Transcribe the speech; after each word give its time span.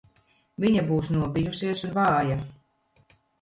Viņa 0.63 0.83
būs 0.87 1.09
nobijusies 1.17 1.85
un 1.89 1.93
vāja. 1.99 2.39